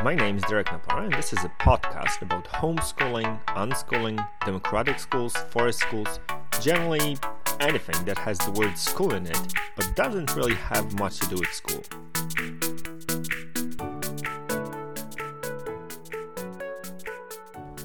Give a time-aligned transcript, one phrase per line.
[0.00, 5.36] My name is Derek Napara, and this is a podcast about homeschooling, unschooling, democratic schools,
[5.50, 6.20] forest schools,
[6.60, 7.18] generally
[7.58, 11.34] anything that has the word school in it, but doesn't really have much to do
[11.34, 11.82] with school.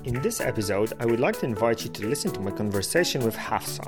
[0.04, 3.36] In this episode, I would like to invite you to listen to my conversation with
[3.36, 3.88] Hafsa.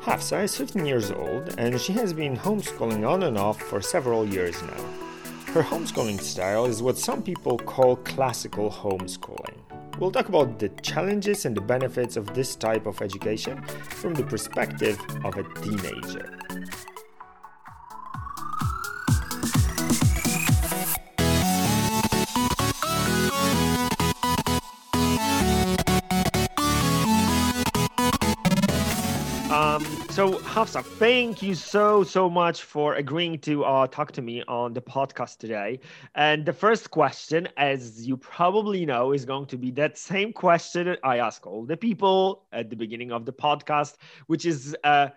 [0.00, 4.26] Hafsa is 15 years old and she has been homeschooling on and off for several
[4.26, 5.03] years now.
[5.54, 9.54] Her homeschooling style is what some people call classical homeschooling.
[10.00, 14.24] We'll talk about the challenges and the benefits of this type of education from the
[14.24, 16.40] perspective of a teenager.
[30.14, 34.72] So, Hafsa, thank you so, so much for agreeing to uh, talk to me on
[34.72, 35.80] the podcast today.
[36.14, 40.96] And the first question, as you probably know, is going to be that same question
[41.02, 43.96] I ask all the people at the beginning of the podcast,
[44.28, 45.08] which is uh,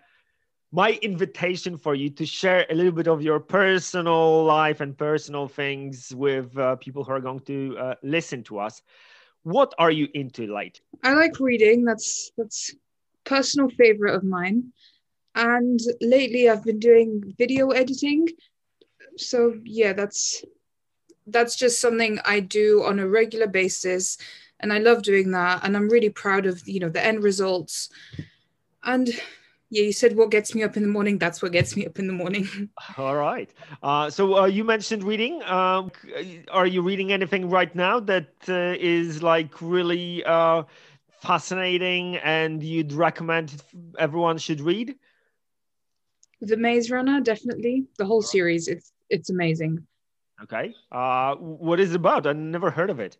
[0.72, 5.46] my invitation for you to share a little bit of your personal life and personal
[5.46, 8.82] things with uh, people who are going to uh, listen to us.
[9.44, 10.80] What are you into, Light?
[11.04, 11.84] I like reading.
[11.84, 12.74] That's that's
[13.28, 14.72] personal favorite of mine.
[15.34, 18.26] And lately I've been doing video editing.
[19.16, 20.44] So yeah, that's
[21.26, 24.16] that's just something I do on a regular basis
[24.60, 27.90] and I love doing that and I'm really proud of you know the end results.
[28.82, 29.08] And
[29.70, 31.18] yeah, you said what gets me up in the morning.
[31.18, 32.70] That's what gets me up in the morning.
[32.96, 33.52] All right.
[33.82, 35.42] Uh, so uh, you mentioned reading.
[35.42, 35.92] Um,
[36.50, 40.62] are you reading anything right now that uh, is like really uh,
[41.20, 43.62] fascinating and you'd recommend
[43.98, 44.94] everyone should read?
[46.40, 47.86] The Maze Runner, definitely.
[47.98, 49.86] The whole series, it's it's amazing.
[50.42, 50.74] Okay.
[50.92, 52.26] Uh, what is it about?
[52.26, 53.18] I never heard of it.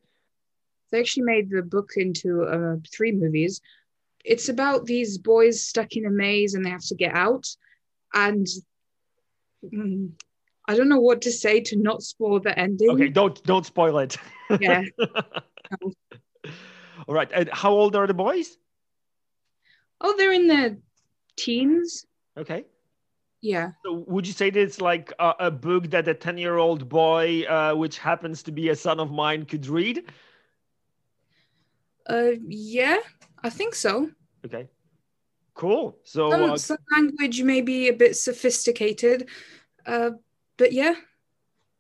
[0.91, 3.61] They actually made the book into uh, three movies.
[4.25, 7.47] It's about these boys stuck in a maze and they have to get out.
[8.15, 8.47] And
[9.65, 10.11] mm,
[10.69, 12.91] I don't know what to say to not spoil the ending.
[12.91, 14.17] Okay, don't don't spoil it.
[14.61, 14.83] Yeah.
[17.09, 17.31] All right.
[17.33, 18.57] And how old are the boys?
[20.01, 20.77] Oh, they're in their
[21.37, 22.07] teens.
[22.37, 22.67] Okay.
[23.41, 23.71] Yeah.
[23.85, 26.89] So would you say that it's like a, a book that a 10 year old
[26.89, 30.05] boy, uh, which happens to be a son of mine, could read?
[32.07, 32.99] Uh, yeah,
[33.43, 34.11] I think so.
[34.45, 34.69] Okay.
[35.55, 35.99] Cool.
[36.05, 39.29] So some, uh, some language may be a bit sophisticated,
[39.87, 40.11] uh,
[40.57, 40.95] but yeah.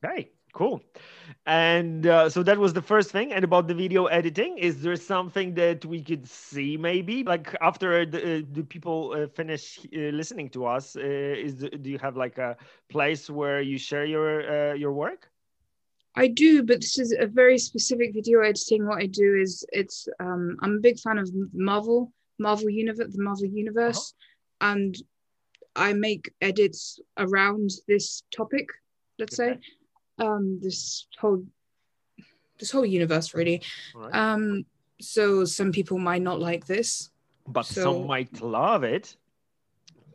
[0.05, 0.82] Okay, cool.
[1.47, 3.32] And uh, so that was the first thing.
[3.32, 7.25] And about the video editing is there something that we could see maybe?
[7.25, 11.91] Like after the, uh, the people uh, finish uh, listening to us uh, is do
[11.91, 12.56] you have like a
[12.88, 15.31] place where you share your uh, your work?
[16.14, 18.86] I do but this is a very specific video editing.
[18.86, 23.22] What i do is it's um, i'm a big fan of marvel marvel universe the
[23.22, 24.15] marvel universe.
[24.60, 24.72] Uh-huh.
[24.72, 24.97] and
[25.76, 28.69] i make edits around this topic
[29.19, 29.54] let's okay.
[29.54, 29.60] say
[30.19, 31.45] um, this whole
[32.59, 33.62] this whole universe really.
[33.95, 34.15] Right.
[34.15, 34.65] Um,
[35.01, 37.11] so some people might not like this,
[37.47, 39.17] but so, some might love it.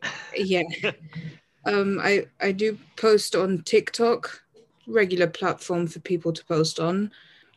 [0.36, 0.62] yeah.
[1.66, 4.42] um, I I do post on TikTok,
[4.86, 7.10] regular platform for people to post on.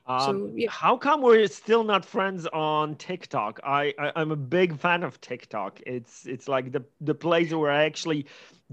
[0.08, 0.70] Um, so, yeah.
[0.72, 3.60] How come we're still not friends on TikTok?
[3.66, 5.82] I, I am a big fan of TikTok.
[5.86, 8.26] It's it's like the the place where I actually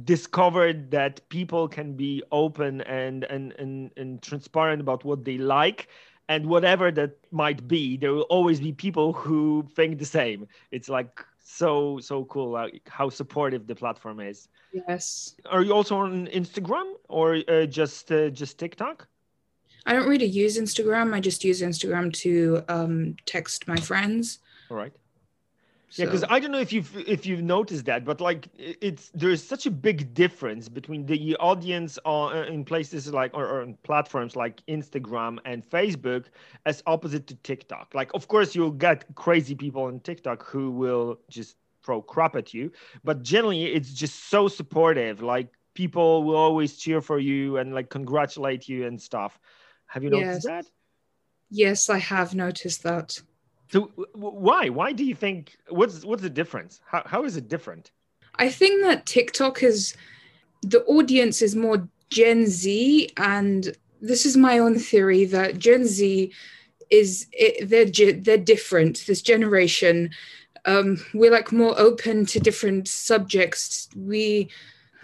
[0.03, 5.89] discovered that people can be open and and and, and transparent about what they like
[6.29, 10.89] and whatever that might be there will always be people who think the same it's
[10.89, 16.27] like so so cool like how supportive the platform is yes are you also on
[16.29, 19.07] instagram or uh, just uh, just tiktok
[19.87, 21.15] I don't really use Instagram.
[21.15, 24.39] I just use Instagram to um, text my friends.
[24.71, 24.93] All right.
[25.97, 29.43] Yeah, because I don't know if you've if you've noticed that, but like it's there's
[29.43, 33.79] such a big difference between the audience on, uh, in places like or, or on
[33.85, 36.27] platforms like Instagram and Facebook
[36.67, 37.95] as opposite to TikTok.
[37.95, 42.53] Like, of course, you'll get crazy people on TikTok who will just throw crap at
[42.53, 42.73] you,
[43.05, 45.23] but generally, it's just so supportive.
[45.23, 49.39] Like, people will always cheer for you and like congratulate you and stuff.
[49.87, 50.45] Have you noticed yes.
[50.45, 50.67] that?
[51.51, 53.21] Yes, I have noticed that.
[53.71, 54.69] So why?
[54.69, 56.81] Why do you think what's what's the difference?
[56.87, 57.91] How how is it different?
[58.37, 59.97] I think that TikTok is
[60.63, 66.33] the audience is more Gen Z and this is my own theory that Gen Z
[66.91, 69.05] is it, they're they're different.
[69.07, 70.11] This generation,
[70.67, 73.89] um, we're like more open to different subjects.
[73.97, 74.51] We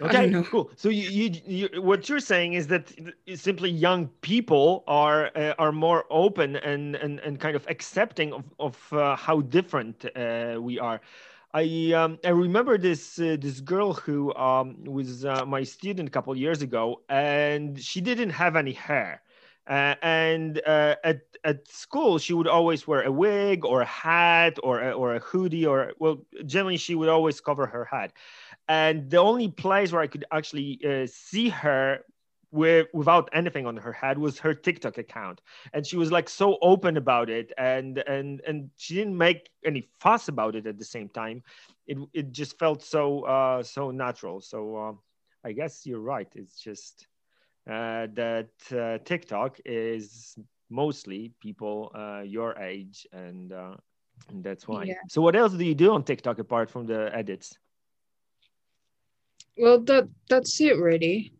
[0.01, 0.71] Okay, cool.
[0.75, 2.91] So you, you, you, what you're saying is that
[3.35, 8.43] simply young people are uh, are more open and, and and kind of accepting of
[8.59, 11.01] of uh, how different uh, we are.
[11.53, 16.11] I um, I remember this uh, this girl who um, was uh, my student a
[16.11, 19.21] couple years ago, and she didn't have any hair.
[19.67, 24.57] Uh, and uh, at at school, she would always wear a wig or a hat
[24.63, 28.11] or a, or a hoodie or well, generally she would always cover her head.
[28.71, 32.05] And the only place where I could actually uh, see her
[32.51, 35.41] with, without anything on her head was her TikTok account,
[35.73, 39.89] and she was like so open about it, and and and she didn't make any
[39.99, 41.43] fuss about it at the same time.
[41.85, 44.39] It it just felt so uh, so natural.
[44.39, 44.93] So uh,
[45.43, 46.31] I guess you're right.
[46.33, 47.07] It's just
[47.67, 50.37] uh, that uh, TikTok is
[50.69, 53.75] mostly people uh, your age, and, uh,
[54.29, 54.85] and that's why.
[54.85, 54.93] Yeah.
[55.09, 57.57] So, what else do you do on TikTok apart from the edits?
[59.57, 61.33] Well, that that's it really.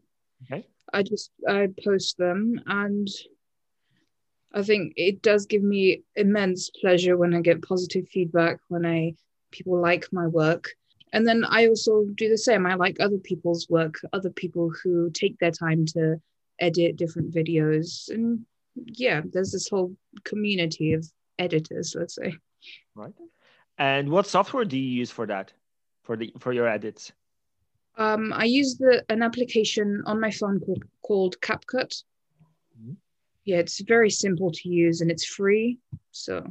[0.43, 0.67] Okay.
[0.93, 3.07] I just I post them, and
[4.53, 9.15] I think it does give me immense pleasure when I get positive feedback when I
[9.51, 10.69] people like my work
[11.13, 12.65] and then I also do the same.
[12.65, 16.21] I like other people's work, other people who take their time to
[16.59, 18.09] edit different videos.
[18.09, 21.05] And yeah, there's this whole community of
[21.37, 22.37] editors, let's say.
[22.95, 23.13] Right.
[23.77, 25.53] And what software do you use for that?
[26.03, 27.11] For the for your edits?
[27.97, 32.03] Um, I use the an application on my phone called, called CapCut.
[32.79, 32.93] Mm-hmm.
[33.45, 35.79] Yeah, it's very simple to use and it's free.
[36.11, 36.45] So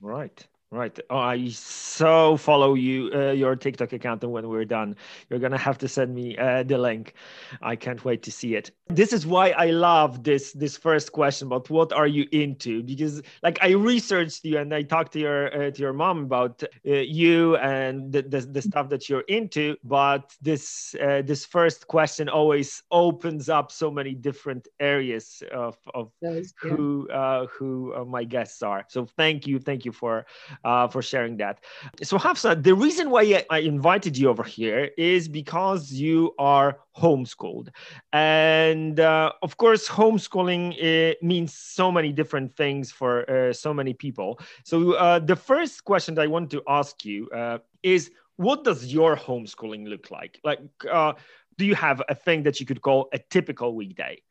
[0.00, 0.46] right.
[0.72, 0.98] Right.
[1.10, 4.96] Oh, I so follow you, uh, your TikTok account, and when we're done,
[5.30, 7.14] you're gonna have to send me uh, the link.
[7.62, 8.72] I can't wait to see it.
[8.88, 13.22] This is why I love this this first question about what are you into because
[13.44, 16.92] like I researched you and I talked to your uh, to your mom about uh,
[16.94, 22.28] you and the, the, the stuff that you're into, but this uh, this first question
[22.28, 26.40] always opens up so many different areas of of yeah.
[26.60, 28.84] who uh, who my guests are.
[28.88, 30.26] So thank you, thank you for
[30.64, 31.60] uh, for sharing that.
[32.02, 37.68] So, Hafsa, the reason why I invited you over here is because you are homeschooled.
[38.12, 44.40] And uh, of course, homeschooling means so many different things for uh, so many people.
[44.64, 48.92] So, uh, the first question that I want to ask you uh, is what does
[48.92, 50.40] your homeschooling look like?
[50.44, 50.60] Like,
[50.90, 51.14] uh,
[51.58, 54.22] do you have a thing that you could call a typical weekday?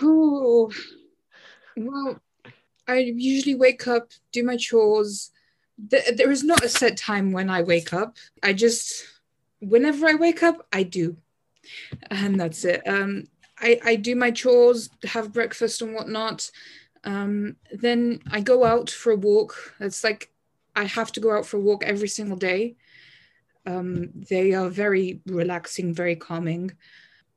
[0.00, 0.70] Oh,
[1.76, 2.20] well,
[2.86, 5.30] I usually wake up, do my chores,
[5.88, 8.16] th- there is not a set time when I wake up.
[8.42, 9.04] I just,
[9.60, 11.16] whenever I wake up, I do.
[12.10, 12.82] And that's it.
[12.86, 13.24] Um,
[13.58, 16.50] I, I do my chores, have breakfast and whatnot.
[17.04, 19.74] Um, then I go out for a walk.
[19.80, 20.30] It's like
[20.74, 22.76] I have to go out for a walk every single day.
[23.66, 26.72] Um, they are very relaxing, very calming.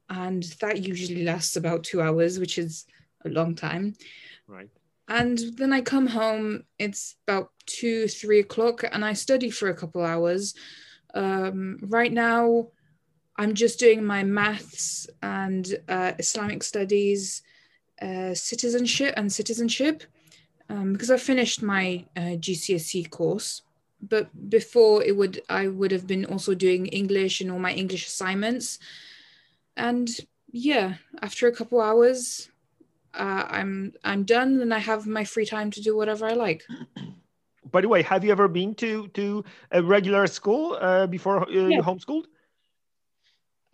[0.10, 2.86] And that usually lasts about two hours, which is
[3.26, 3.96] a long time.
[4.48, 4.70] Right.
[5.08, 9.76] And then I come home, it's about two, three o'clock, and I study for a
[9.76, 10.56] couple hours.
[11.14, 12.70] Um, right now,
[13.38, 17.42] I'm just doing my maths and uh, Islamic studies,
[18.02, 20.04] uh, citizenship and citizenship,
[20.70, 23.64] um, because I finished my uh, GCSE course.
[24.02, 28.08] But before it would, I would have been also doing English and all my English
[28.08, 28.80] assignments.
[29.78, 30.10] And
[30.52, 32.50] yeah, after a couple hours,
[33.14, 36.64] uh, I'm I'm done and I have my free time to do whatever I like.
[37.72, 41.52] By the way, have you ever been to to a regular school uh, before uh,
[41.52, 41.78] yeah.
[41.78, 42.26] you homeschooled?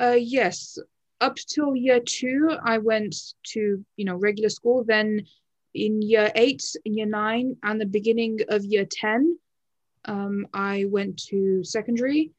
[0.02, 0.78] Uh, yes,
[1.20, 3.16] up till year two, I went
[3.54, 4.84] to you know regular school.
[4.84, 5.26] Then
[5.74, 9.38] in year eight, in year nine, and the beginning of year ten,
[10.06, 12.32] um, I went to secondary,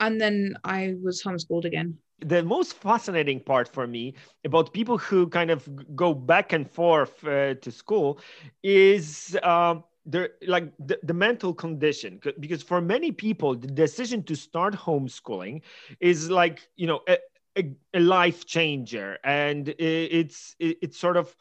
[0.00, 5.28] and then I was homeschooled again the most fascinating part for me about people who
[5.28, 8.18] kind of go back and forth uh, to school
[8.62, 12.20] is uh, the like the, the, mental condition.
[12.40, 15.62] Because for many people the decision to start homeschooling
[16.00, 17.18] is like you know a,
[17.58, 19.18] a, a life changer.
[19.24, 21.36] And it's it, it sort of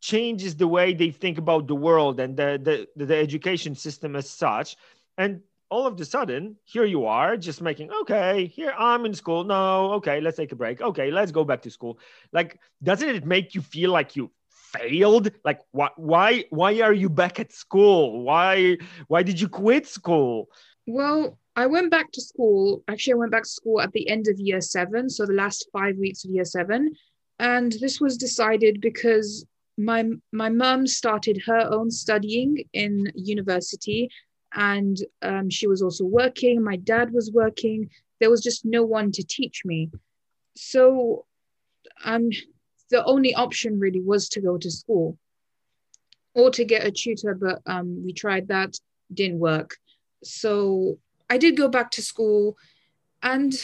[0.00, 4.30] changes the way they think about the world and the, the the education system as
[4.30, 4.76] such.
[5.18, 5.42] And
[5.74, 9.42] all of a sudden, here you are just making, okay, here I'm in school.
[9.42, 10.80] No, okay, let's take a break.
[10.80, 11.98] Okay, let's go back to school.
[12.32, 15.32] Like, doesn't it make you feel like you failed?
[15.44, 18.22] Like, why, why, why are you back at school?
[18.22, 18.78] Why,
[19.08, 20.48] why did you quit school?
[20.86, 22.84] Well, I went back to school.
[22.86, 25.68] Actually, I went back to school at the end of year seven, so the last
[25.72, 26.92] five weeks of year seven,
[27.40, 29.44] and this was decided because
[29.76, 34.08] my my mum started her own studying in university
[34.54, 36.62] and um, she was also working.
[36.62, 37.90] My dad was working.
[38.20, 39.90] There was just no one to teach me.
[40.56, 41.26] so
[42.04, 42.30] um,
[42.90, 45.18] the only option really was to go to school
[46.34, 48.78] or to get a tutor, but um, we tried that,
[49.12, 49.76] didn't work.
[50.22, 50.98] So
[51.30, 52.56] I did go back to school
[53.22, 53.54] and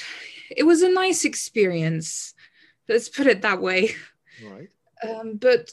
[0.51, 2.35] it was a nice experience.
[2.89, 3.95] Let's put it that way.
[4.45, 4.69] Right.
[5.07, 5.71] Um, but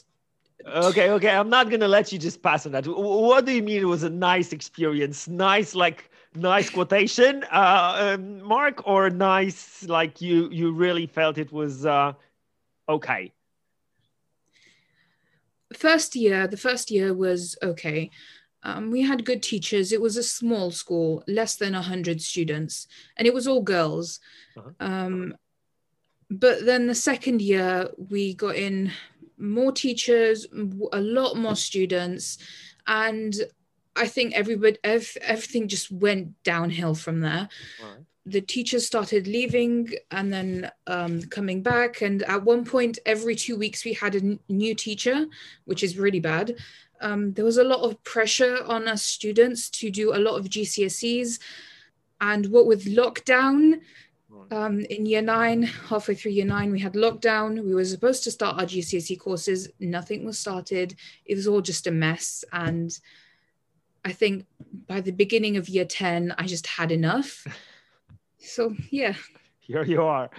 [0.66, 1.30] okay, okay.
[1.30, 2.86] I'm not gonna let you just pass on that.
[2.86, 5.28] What do you mean it was a nice experience?
[5.28, 11.52] Nice, like nice quotation, uh, um, Mark, or nice, like you you really felt it
[11.52, 12.12] was uh,
[12.88, 13.32] okay.
[15.74, 18.10] First year, the first year was okay.
[18.62, 19.92] Um, we had good teachers.
[19.92, 24.18] It was a small school, less than 100 students, and it was all girls.
[24.56, 24.70] Uh-huh.
[24.80, 25.34] Um,
[26.30, 28.92] but then the second year, we got in
[29.38, 30.46] more teachers,
[30.92, 32.38] a lot more students,
[32.86, 33.34] and
[33.96, 37.48] I think everybody, ev- everything just went downhill from there.
[37.82, 38.04] Right.
[38.26, 42.02] The teachers started leaving and then um, coming back.
[42.02, 45.26] And at one point, every two weeks, we had a n- new teacher,
[45.64, 46.54] which is really bad
[47.00, 50.48] um, there was a lot of pressure on us students to do a lot of
[50.48, 51.38] GCSEs.
[52.20, 53.80] And what with lockdown
[54.50, 57.64] um, in year nine, halfway through year nine, we had lockdown.
[57.64, 59.68] We were supposed to start our GCSE courses.
[59.80, 60.94] Nothing was started.
[61.24, 62.44] It was all just a mess.
[62.52, 62.98] And
[64.04, 64.46] I think
[64.86, 67.46] by the beginning of year 10, I just had enough.
[68.40, 69.14] So, yeah
[69.68, 70.30] here you are.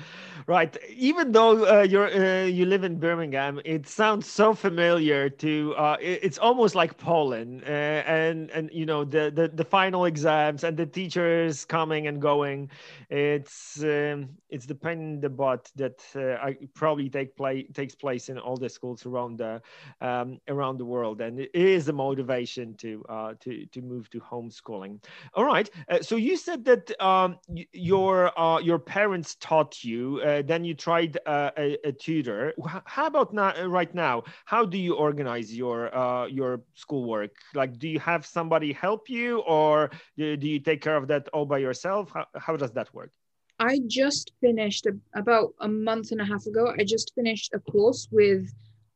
[0.47, 5.75] Right even though uh, you're uh, you live in birmingham it sounds so familiar to
[5.77, 10.05] uh, it, it's almost like poland uh, and and you know the, the the final
[10.05, 12.69] exams and the teachers coming and going
[13.11, 17.93] it's um, it's the pain in the butt that uh, I probably take play takes
[17.93, 19.61] place in all the schools around the
[20.01, 24.19] um, around the world and it is a motivation to uh, to to move to
[24.19, 25.03] homeschooling.
[25.35, 25.69] All right
[26.01, 27.37] so you said that um,
[27.71, 28.31] your
[28.63, 32.53] your parents parents taught you, uh, then you tried uh, a, a, tutor.
[32.85, 34.23] How about now, uh, right now?
[34.45, 37.31] How do you organize your uh, your schoolwork?
[37.53, 41.45] Like, do you have somebody help you, or do you take care of that all
[41.45, 42.11] by yourself?
[42.13, 43.11] How, how does that work?
[43.59, 46.73] I just finished a, about a month and a half ago.
[46.79, 48.43] I just finished a course with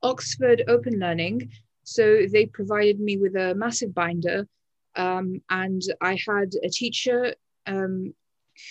[0.01, 1.51] Oxford Open Learning.
[1.83, 4.47] So they provided me with a massive binder,
[4.95, 8.13] um, and I had a teacher um,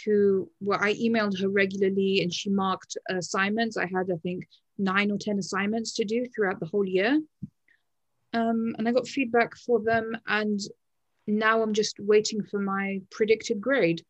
[0.04, 3.76] who well i emailed her regularly and she marked assignments.
[3.76, 4.46] I had i think
[4.78, 7.20] nine or ten assignments to do throughout the whole year.
[8.34, 10.60] Um, and i got feedback for them and
[11.26, 14.04] now i'm just waiting for my predicted grade.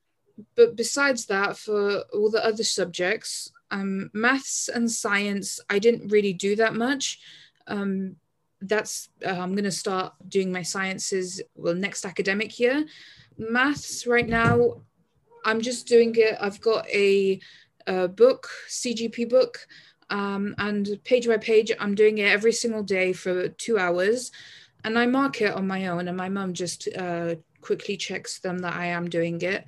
[0.56, 6.32] But besides that for all the other subjects um, maths and science i didn't really
[6.32, 7.20] do that much.
[7.66, 8.16] Um,
[8.64, 12.86] that's uh, i'm going to start doing my sciences well next academic year.
[13.38, 14.82] Maths right now
[15.44, 16.36] I'm just doing it.
[16.40, 17.40] I've got a,
[17.86, 19.66] a book, CGP book,
[20.10, 24.30] um, and page by page, I'm doing it every single day for two hours.
[24.84, 28.58] And I mark it on my own, and my mum just uh, quickly checks them
[28.58, 29.64] that I am doing it.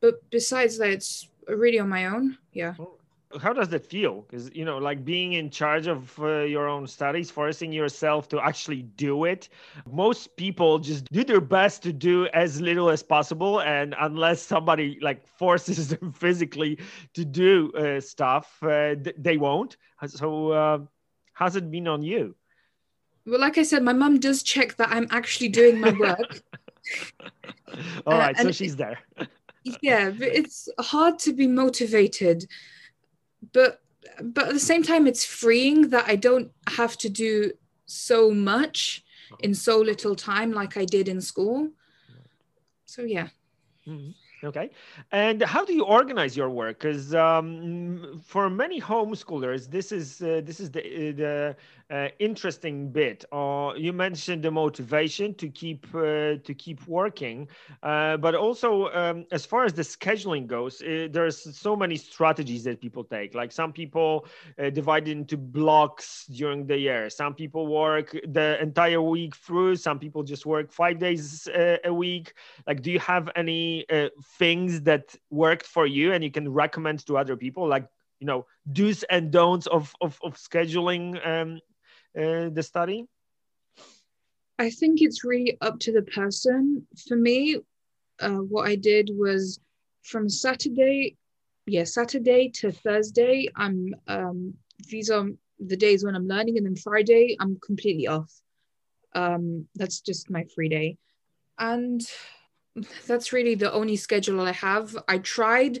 [0.00, 2.38] But besides that, it's really on my own.
[2.52, 2.74] Yeah
[3.38, 4.22] how does that feel?
[4.22, 8.40] Because you know like being in charge of uh, your own studies forcing yourself to
[8.40, 9.48] actually do it
[9.90, 14.98] most people just do their best to do as little as possible and unless somebody
[15.00, 16.78] like forces them physically
[17.14, 19.76] to do uh, stuff uh, they won't.
[20.06, 20.78] So uh,
[21.32, 22.34] how's it been on you?
[23.26, 26.42] Well like i said my mum does check that i'm actually doing my work.
[28.06, 28.98] All right so she's there.
[29.82, 32.46] yeah but it's hard to be motivated
[33.52, 33.80] but
[34.22, 37.52] but at the same time it's freeing that i don't have to do
[37.86, 39.04] so much
[39.40, 41.70] in so little time like i did in school.
[42.84, 43.28] So yeah.
[43.86, 44.10] Mm-hmm.
[44.42, 44.70] Okay.
[45.12, 46.80] And how do you organize your work?
[46.80, 51.56] Because um, for many homeschoolers, this is uh, this is the the
[51.90, 53.24] uh, interesting bit.
[53.32, 57.48] Uh, you mentioned the motivation to keep uh, to keep working,
[57.82, 62.64] uh, but also um, as far as the scheduling goes, uh, there's so many strategies
[62.64, 63.34] that people take.
[63.34, 64.26] Like some people
[64.72, 67.10] divide into blocks during the year.
[67.10, 69.76] Some people work the entire week through.
[69.76, 71.48] Some people just work five days
[71.84, 72.34] a week.
[72.66, 73.84] Like, do you have any
[74.38, 77.86] things that worked for you and you can recommend to other people like
[78.18, 81.60] you know do's and don'ts of of, of scheduling um,
[82.18, 83.06] uh, the study?
[84.58, 86.86] I think it's really up to the person.
[87.08, 87.60] For me
[88.20, 89.60] uh, what i did was
[90.02, 91.16] from saturday
[91.66, 94.54] yeah saturday to thursday i'm um,
[94.88, 95.26] these are
[95.58, 98.32] the days when i'm learning and then friday i'm completely off.
[99.12, 100.96] Um, that's just my free day.
[101.58, 102.00] And
[103.06, 104.96] that's really the only schedule I have.
[105.08, 105.80] I tried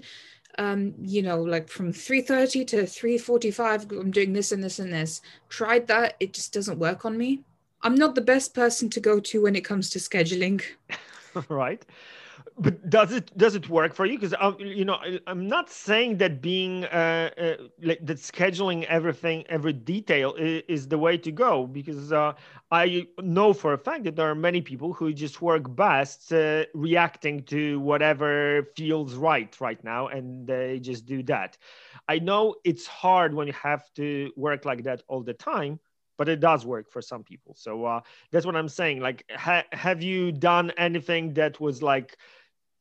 [0.58, 5.22] um, you know, like from 3.30 to 3.45, I'm doing this and this and this.
[5.48, 7.42] Tried that, it just doesn't work on me.
[7.82, 10.62] I'm not the best person to go to when it comes to scheduling.
[11.48, 11.82] right
[12.60, 14.18] but does it does it work for you?
[14.18, 18.84] Because um, you know I, am not saying that being uh, uh, like that scheduling
[18.84, 22.32] everything every detail is, is the way to go because uh,
[22.70, 26.64] i know for a fact that there are many people who just work best uh,
[26.74, 31.56] reacting to whatever feels right right now and they just do that.
[32.08, 35.80] I know it's hard when you have to work like that all the time
[36.18, 37.54] but it does work for some people.
[37.56, 38.00] So uh,
[38.30, 39.00] that's what i'm saying.
[39.00, 42.18] Like ha- have you done anything that was like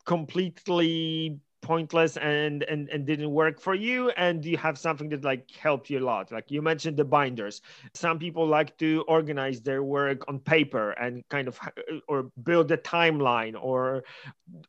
[0.06, 5.50] completely pointless and, and and didn't work for you and you have something that like
[5.52, 6.32] helped you a lot.
[6.32, 7.62] Like you mentioned the binders.
[7.94, 11.60] Some people like to organize their work on paper and kind of
[12.08, 14.04] or build a timeline or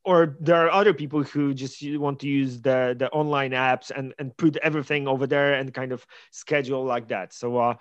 [0.04, 4.12] or there are other people who just want to use the the online apps and
[4.18, 7.32] and put everything over there and kind of schedule like that.
[7.32, 7.74] So uh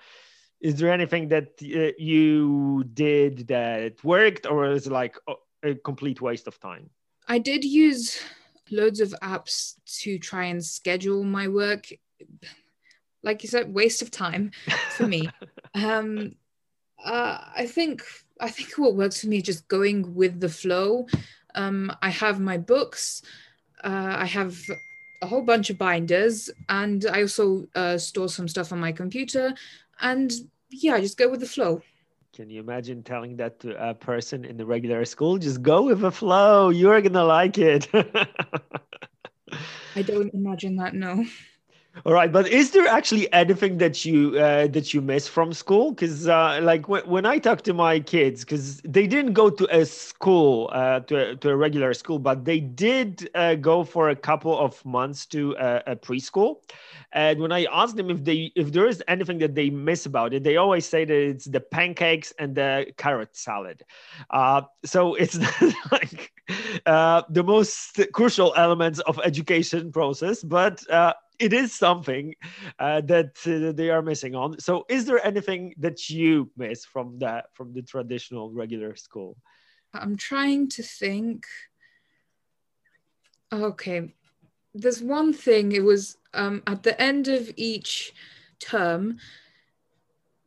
[0.61, 5.17] is there anything that uh, you did that worked or is it like
[5.63, 6.89] a complete waste of time
[7.29, 8.19] I did use
[8.71, 11.87] loads of apps to try and schedule my work.
[13.21, 14.51] Like you said, waste of time
[14.97, 15.29] for me.
[15.75, 16.35] um,
[17.03, 18.01] uh, I think
[18.41, 21.07] I think what works for me is just going with the flow.
[21.53, 23.21] Um, I have my books.
[23.83, 24.57] Uh, I have
[25.21, 29.53] a whole bunch of binders, and I also uh, store some stuff on my computer.
[30.01, 30.31] And
[30.69, 31.81] yeah, I just go with the flow.
[32.39, 35.37] Can you imagine telling that to a person in the regular school?
[35.37, 36.69] Just go with the flow.
[36.69, 37.89] You're gonna like it.
[37.93, 38.27] I
[40.01, 40.93] don't imagine that.
[40.93, 41.25] No.
[42.05, 45.91] All right, but is there actually anything that you uh, that you miss from school?
[45.91, 49.67] Because uh, like when, when I talk to my kids, because they didn't go to
[49.75, 54.09] a school uh, to a, to a regular school, but they did uh, go for
[54.09, 56.57] a couple of months to a, preschool.
[57.11, 60.33] And when I ask them if they if there is anything that they miss about
[60.33, 63.83] it, they always say that it's the pancakes and the carrot salad.
[64.29, 65.37] Uh, so it's
[65.91, 66.31] like
[66.85, 70.81] uh, the most crucial elements of education process, but
[71.39, 72.35] it is something
[72.77, 74.59] uh, that uh, they are missing on.
[74.59, 79.37] So, is there anything that you miss from that from the traditional regular school?
[79.93, 81.45] I'm trying to think.
[83.51, 84.13] Okay,
[84.75, 85.71] there's one thing.
[85.71, 88.13] It was um, at the end of each
[88.59, 89.17] term,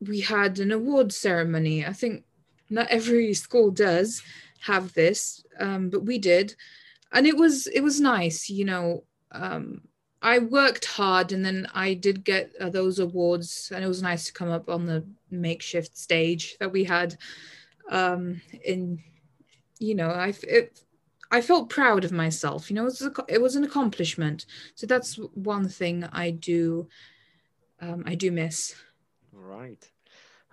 [0.00, 1.84] we had an award ceremony.
[1.84, 2.24] I think
[2.70, 4.22] not every school does
[4.60, 6.54] have this, um, but we did,
[7.12, 8.50] and it was it was nice.
[8.50, 9.04] You know.
[9.34, 9.80] Um,
[10.22, 14.26] I worked hard and then I did get uh, those awards and it was nice
[14.26, 17.16] to come up on the makeshift stage that we had
[17.90, 19.02] um in
[19.78, 20.80] you know I it,
[21.30, 24.46] I felt proud of myself you know it was, a, it was an accomplishment.
[24.76, 26.88] So that's one thing I do
[27.80, 28.76] um, I do miss.
[29.32, 29.91] Right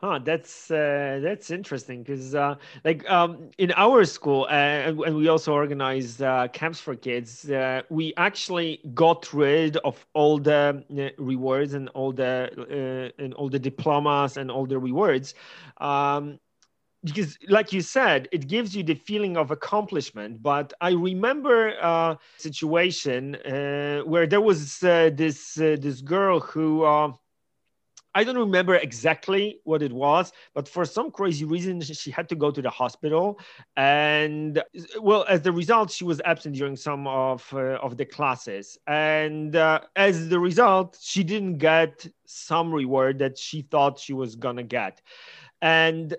[0.02, 5.28] Huh, that's uh, that's interesting because uh, like um, in our school uh, and, we
[5.28, 7.50] also organized uh, camps for kids.
[7.50, 13.50] Uh, we actually got rid of all the uh, rewards and all the and all
[13.50, 15.34] the diplomas and all the rewards.
[15.82, 16.40] Um,
[17.04, 22.18] because like you said it gives you the feeling of accomplishment but i remember a
[22.38, 26.84] situation uh, where there was uh, this this girl who
[28.20, 32.36] I don't remember exactly what it was, but for some crazy reason, she had to
[32.36, 33.40] go to the hospital.
[33.78, 34.62] And
[35.00, 38.78] well, as the result, she was absent during some of, uh, of the classes.
[38.88, 44.36] And uh, as the result, she didn't get some reward that she thought she was
[44.36, 45.02] going to get.
[45.62, 46.14] And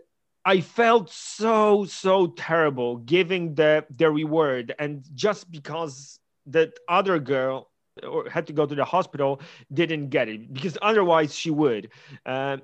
[0.47, 4.75] I felt so, so terrible giving the, the reward.
[4.79, 7.70] And just because that other girl
[8.07, 9.41] or had to go to the hospital
[9.73, 11.91] didn't get it because otherwise she would.
[12.25, 12.59] Uh,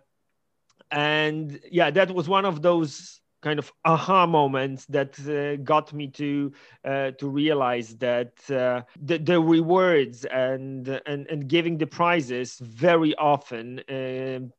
[0.91, 6.09] and yeah that was one of those kind of aha moments that uh, got me
[6.09, 6.53] to
[6.85, 13.15] uh, to realize that uh, the, the rewards and, and and giving the prizes very
[13.17, 14.53] often um,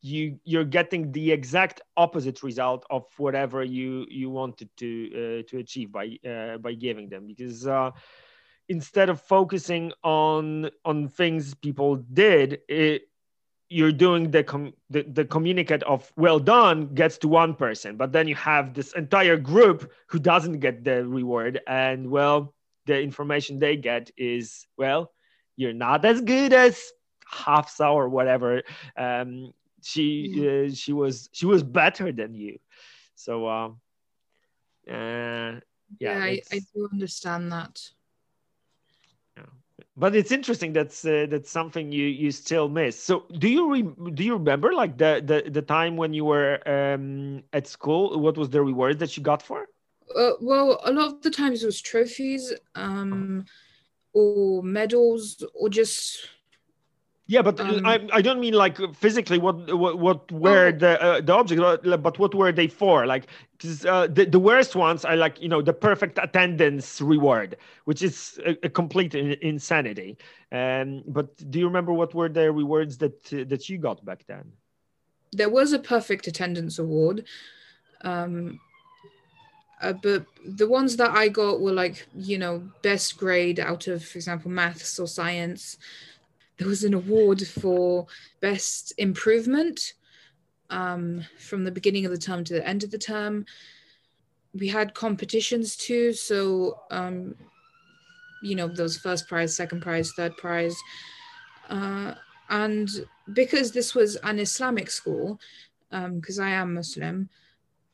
[0.00, 5.58] you you're getting the exact opposite result of whatever you you wanted to uh, to
[5.58, 7.90] achieve by uh, by giving them because uh,
[8.68, 13.08] instead of focusing on on things people did it,
[13.68, 18.12] you're doing the, com- the the communicate of well done gets to one person but
[18.12, 22.54] then you have this entire group who doesn't get the reward and well
[22.86, 25.10] the information they get is well
[25.56, 26.92] you're not as good as
[27.26, 28.62] Hafsa or whatever.
[28.96, 29.52] Um,
[29.82, 30.72] she mm-hmm.
[30.72, 32.58] uh, she was she was better than you.
[33.14, 33.80] So um
[34.88, 35.60] uh, yeah,
[36.00, 37.80] yeah I, I do understand that
[39.96, 43.00] but it's interesting that's uh, that's something you you still miss.
[43.02, 46.60] So do you re- do you remember like the, the the time when you were
[46.68, 48.18] um, at school?
[48.20, 49.66] What was the reward that you got for
[50.14, 53.44] uh, well a lot of the times it was trophies um
[54.12, 56.28] or medals or just
[57.28, 60.72] yeah, but um, I, I don't mean like physically what what, what were oh.
[60.72, 63.04] the uh, the objects, but what were they for?
[63.04, 63.26] Like
[63.84, 68.38] uh, the the worst ones are like you know the perfect attendance reward, which is
[68.46, 70.16] a, a complete insanity.
[70.52, 74.24] Um, but do you remember what were the rewards that uh, that you got back
[74.28, 74.52] then?
[75.32, 77.24] There was a perfect attendance award.
[78.02, 78.60] Um,
[79.82, 84.02] uh, but the ones that I got were like, you know, best grade out of,
[84.02, 85.76] for example, maths or science
[86.58, 88.06] there was an award for
[88.40, 89.94] best improvement
[90.70, 93.44] um, from the beginning of the term to the end of the term.
[94.54, 97.34] We had competitions too, so um,
[98.42, 100.76] you know those first prize, second prize, third prize,
[101.68, 102.14] uh,
[102.48, 102.88] and
[103.32, 105.38] because this was an Islamic school,
[105.90, 107.28] because um, I am Muslim,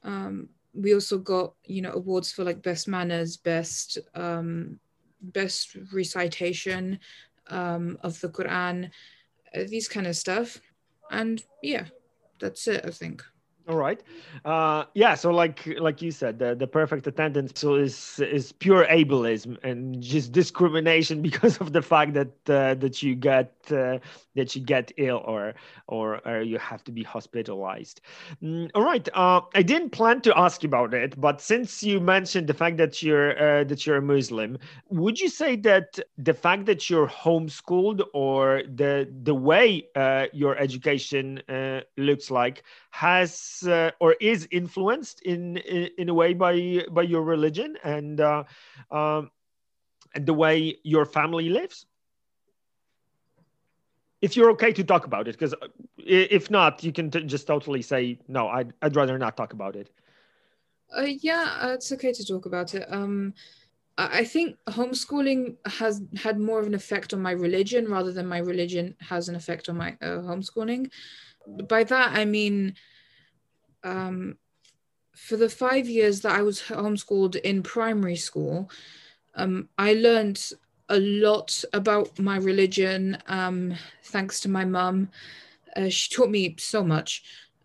[0.05, 4.79] um, we also got you know awards for like best manners, best um,
[5.21, 6.99] best recitation,
[7.49, 8.91] um, of the Quran,
[9.55, 10.61] uh, these kind of stuff.
[11.11, 11.87] And yeah,
[12.41, 13.23] that's it, I think.
[13.73, 14.03] All right.
[14.45, 15.15] Uh, yeah.
[15.15, 20.03] So, like, like you said, the, the perfect attendance so is is pure ableism and
[20.03, 23.99] just discrimination because of the fact that uh, that you get uh,
[24.35, 25.55] that you get ill or
[25.89, 28.03] or, or you have to be hospitalized.
[28.43, 29.09] Mm, all right.
[29.15, 32.77] Uh, I didn't plan to ask you about it, but since you mentioned the fact
[32.77, 34.59] that you're uh, that you're a Muslim,
[34.91, 40.59] would you say that the fact that you're homeschooled or the the way uh, your
[40.59, 41.41] education
[41.97, 47.23] looks like has uh, or is influenced in, in, in a way by by your
[47.23, 48.45] religion and uh,
[48.91, 49.31] um,
[50.15, 51.87] and the way your family lives?
[54.21, 57.47] If you're okay to talk about it because uh, if not you can t- just
[57.47, 59.91] totally say no I'd, I'd rather not talk about it.
[60.97, 62.87] Uh, yeah uh, it's okay to talk about it.
[62.89, 63.35] Um,
[63.99, 68.39] I think homeschooling has had more of an effect on my religion rather than my
[68.39, 70.91] religion has an effect on my uh, homeschooling.
[71.69, 72.75] By that, I mean
[73.85, 74.37] um,
[75.15, 78.71] for the five years that I was homeschooled in primary school,
[79.35, 80.53] um, I learned
[80.89, 85.09] a lot about my religion um, thanks to my mum.
[85.77, 87.23] Uh, she taught me so much.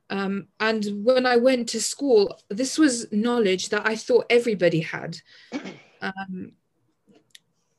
[0.10, 5.19] Um, and when I went to school, this was knowledge that I thought everybody had.
[6.01, 6.53] Um,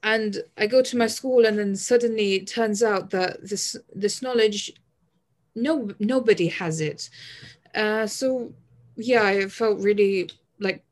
[0.03, 4.23] and I go to my school, and then suddenly it turns out that this this
[4.23, 4.73] knowledge,
[5.55, 7.11] no nobody has it.
[7.79, 8.53] Uh, so
[8.97, 10.85] yeah, I felt really like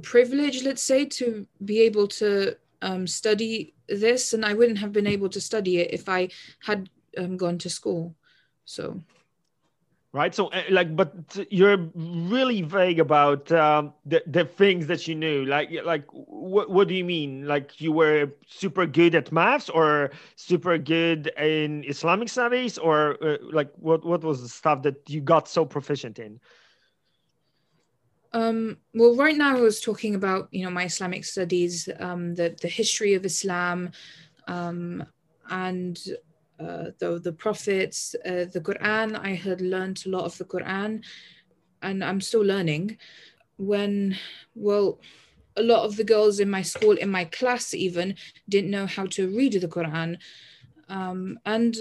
[0.00, 5.06] privileged, let's say, to be able to um, study this, and I wouldn't have been
[5.06, 6.30] able to study it if I
[6.64, 8.14] had um, gone to school.
[8.64, 9.02] So
[10.12, 10.34] right?
[10.34, 11.14] So uh, like but
[11.50, 15.44] you're really vague about um, the, the things that you knew.
[15.44, 17.46] Like like what, what do you mean?
[17.46, 23.38] Like you were super good at maths or super good in islamic studies or uh,
[23.52, 26.38] like what what was the stuff that you got so proficient in?
[28.34, 32.56] Um, well right now i was talking about you know my islamic studies um, the,
[32.62, 33.90] the history of islam
[34.48, 35.04] um,
[35.50, 35.98] and
[36.60, 39.18] uh, the, the prophets, uh, the Quran.
[39.18, 41.02] I had learned a lot of the Quran
[41.82, 42.98] and I'm still learning.
[43.56, 44.16] When,
[44.54, 45.00] well,
[45.56, 48.16] a lot of the girls in my school, in my class even,
[48.48, 50.18] didn't know how to read the Quran.
[50.88, 51.76] Um, and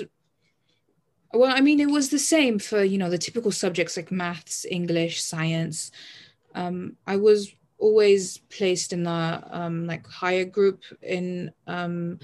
[1.33, 4.65] well, I mean, it was the same for, you know, the typical subjects like maths,
[4.69, 5.91] English, science.
[6.53, 12.19] Um, I was always placed in the um, like higher group in um,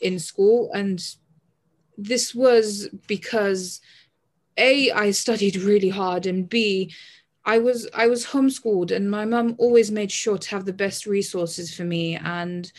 [0.00, 1.00] in school and
[1.96, 3.80] this was because
[4.56, 6.92] a i studied really hard and b
[7.44, 11.06] i was i was homeschooled and my mum always made sure to have the best
[11.06, 12.72] resources for me and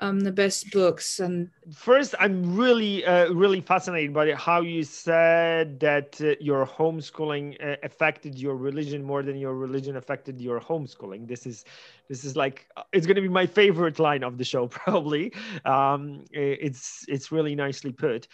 [0.00, 5.78] um, the best books and first i'm really uh, really fascinated by how you said
[5.80, 11.26] that uh, your homeschooling uh, affected your religion more than your religion affected your homeschooling.
[11.28, 11.64] This is
[12.08, 15.32] this is like uh, it's going to be my favorite line of the show probably.
[15.64, 18.28] Um, it's it's really nicely put.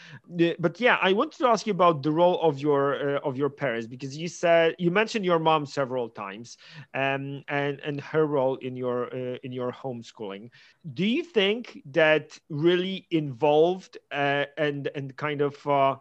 [0.58, 3.50] But yeah i wanted to ask you about the role of your uh, of your
[3.50, 6.56] parents because you said you mentioned your mom several times
[6.94, 10.50] um, and and her role in your uh, in your homeschooling.
[10.92, 15.96] Do you think that really involved uh, and and kind of uh,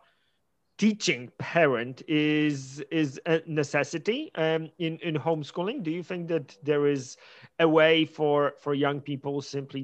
[0.78, 6.86] teaching parent is is a necessity um, in in homeschooling do you think that there
[6.96, 7.18] is
[7.60, 9.84] a way for for young people simply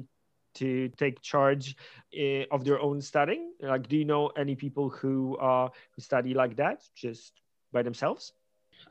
[0.54, 1.76] to take charge
[2.18, 3.52] uh, of their own studying?
[3.60, 7.40] Like, do you know any people who uh, who study like that, just
[7.72, 8.32] by themselves?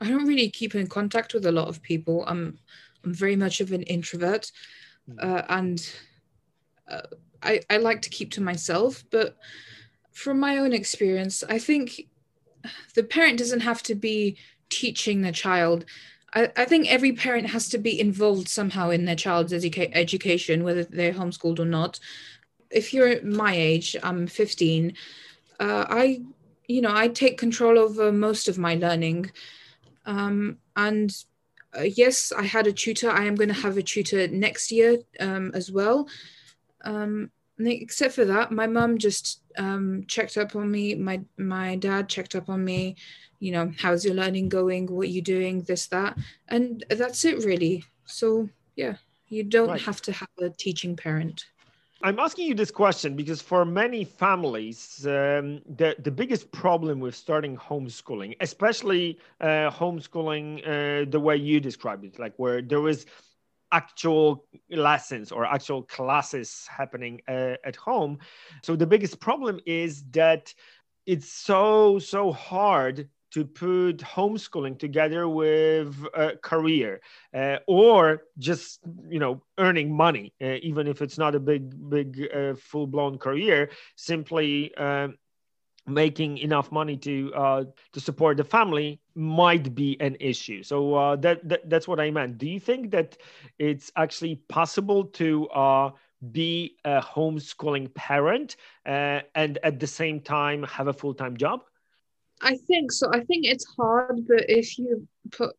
[0.00, 2.24] I don't really keep in contact with a lot of people.
[2.26, 2.58] I'm
[3.04, 4.50] I'm very much of an introvert,
[5.08, 5.22] mm.
[5.22, 5.78] uh, and
[6.88, 7.02] uh,
[7.42, 9.04] I I like to keep to myself.
[9.10, 9.36] But
[10.12, 12.08] from my own experience, I think
[12.94, 14.36] the parent doesn't have to be
[14.68, 15.84] teaching the child.
[16.34, 20.64] I, I think every parent has to be involved somehow in their child's educa- education,
[20.64, 21.98] whether they're homeschooled or not.
[22.70, 24.94] If you're my age, I'm 15.
[25.58, 26.22] Uh, I,
[26.68, 29.32] you know, I take control over most of my learning.
[30.06, 31.12] Um, and
[31.76, 33.10] uh, yes, I had a tutor.
[33.10, 36.08] I am going to have a tutor next year um, as well.
[36.84, 40.94] Um, except for that, my mum just um, checked up on me.
[40.94, 42.96] My my dad checked up on me.
[43.38, 44.86] You know, how's your learning going?
[44.86, 45.62] What are you doing?
[45.62, 47.84] This that, and that's it really.
[48.06, 48.96] So yeah,
[49.28, 49.80] you don't right.
[49.80, 51.44] have to have a teaching parent.
[52.02, 57.14] I'm asking you this question because for many families, um, the, the biggest problem with
[57.14, 63.04] starting homeschooling, especially uh, homeschooling uh, the way you described it, like where there is
[63.04, 63.06] was
[63.72, 68.18] actual lessons or actual classes happening uh, at home.
[68.62, 70.52] So the biggest problem is that
[71.06, 77.00] it's so, so hard to put homeschooling together with a career
[77.34, 82.28] uh, or just you know earning money uh, even if it's not a big big
[82.34, 85.16] uh, full-blown career simply um,
[85.90, 91.16] making enough money to uh, to support the family might be an issue so uh,
[91.16, 93.16] that, that that's what i meant do you think that
[93.58, 95.90] it's actually possible to uh,
[96.32, 101.62] be a homeschooling parent and at the same time have a full-time job
[102.40, 103.10] I think so.
[103.12, 105.54] I think it's hard, but if you put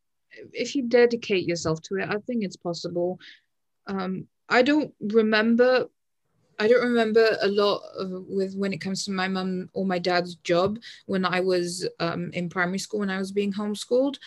[0.54, 3.20] if you dedicate yourself to it, I think it's possible.
[3.88, 5.88] Um, I don't remember.
[6.62, 9.98] I don't remember a lot of, with when it comes to my mum or my
[9.98, 14.18] dad's job when I was um, in primary school when I was being homeschooled,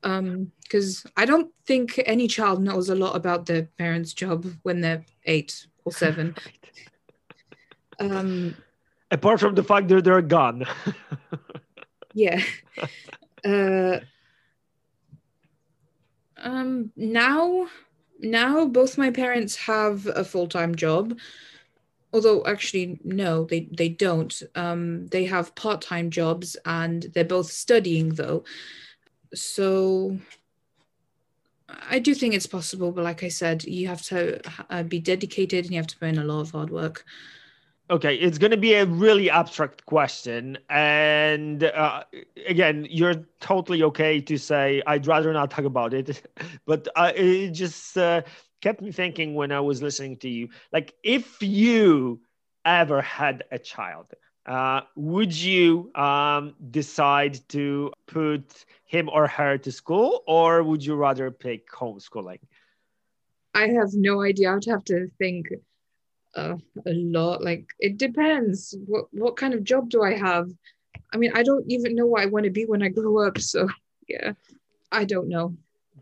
[0.00, 4.80] because um, I don't think any child knows a lot about their parents' job when
[4.80, 6.34] they're eight or seven.
[8.00, 8.56] um,
[9.10, 10.64] Apart from the fact that they're gone.
[12.14, 12.42] yeah.
[13.44, 14.00] Uh,
[16.38, 17.66] um, now,
[18.20, 21.18] now both my parents have a full time job.
[22.12, 24.42] Although actually, no, they they don't.
[24.54, 28.44] Um, they have part time jobs, and they're both studying though.
[29.34, 30.18] So
[31.68, 34.40] I do think it's possible, but like I said, you have to
[34.70, 37.04] uh, be dedicated and you have to put in a lot of hard work
[37.90, 42.04] okay it's going to be a really abstract question and uh,
[42.46, 46.26] again you're totally okay to say i'd rather not talk about it
[46.66, 48.20] but uh, it just uh,
[48.60, 52.20] kept me thinking when i was listening to you like if you
[52.64, 54.06] ever had a child
[54.46, 60.94] uh, would you um, decide to put him or her to school or would you
[60.94, 62.38] rather pick homeschooling
[63.54, 65.48] i have no idea i'd have to think
[66.34, 67.42] uh, a lot.
[67.42, 68.74] Like it depends.
[68.86, 70.48] What what kind of job do I have?
[71.12, 73.38] I mean, I don't even know what I want to be when I grow up.
[73.38, 73.68] So
[74.08, 74.32] yeah,
[74.92, 75.56] I don't know.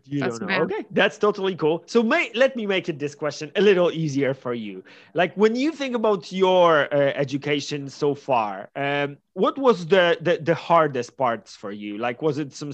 [0.09, 0.61] You That's don't know.
[0.63, 1.83] Okay, that's totally cool.
[1.85, 4.83] So may, let me make it this question a little easier for you.
[5.13, 10.37] Like when you think about your uh, education so far, um, what was the, the
[10.41, 11.97] the hardest parts for you?
[11.97, 12.71] Like was it some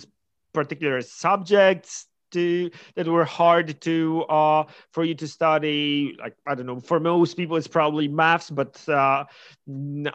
[0.54, 6.66] particular subjects to that were hard to uh, for you to study like i don't
[6.66, 9.24] know for most people it's probably maths but uh,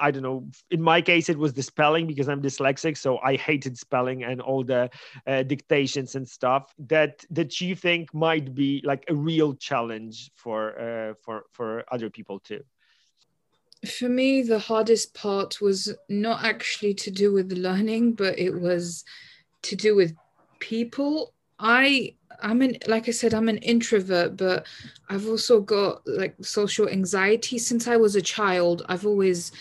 [0.00, 0.46] i don't know.
[0.70, 4.40] In my case it was the spelling because i'm dyslexic so i hated spelling and
[4.40, 4.90] all the
[5.26, 10.78] uh, dictations and stuff that that you think might be like a real challenge for
[10.78, 12.62] uh, for for other people too.
[13.86, 19.04] For me the hardest part was not actually to do with learning but it was
[19.62, 20.14] to do with
[20.58, 24.66] people I I'm an like I said, I'm an introvert, but
[25.08, 28.84] I've also got like social anxiety since I was a child.
[28.88, 29.52] I've always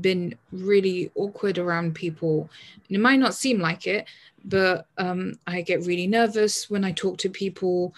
[0.00, 2.48] been really awkward around people.
[2.88, 4.06] And It might not seem like it,
[4.44, 7.94] but um, I get really nervous when I talk to people.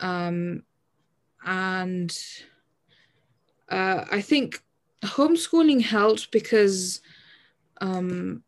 [0.00, 0.62] Um,
[1.44, 2.16] and
[3.68, 4.62] uh, I think
[5.02, 7.02] homeschooling helped because
[7.80, 8.42] um,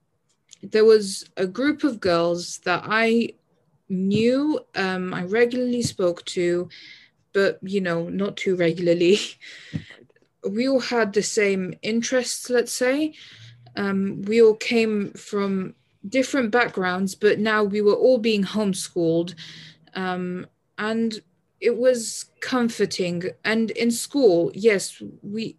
[0.62, 3.34] there was a group of girls that I
[3.88, 6.68] knew, um, I regularly spoke to,
[7.32, 9.18] but you know, not too regularly.
[10.48, 13.14] we all had the same interests, let's say.
[13.76, 15.74] Um, we all came from
[16.08, 19.34] different backgrounds, but now we were all being homeschooled.
[19.94, 20.46] Um,
[20.78, 21.20] and
[21.60, 25.56] it was comforting and in school yes we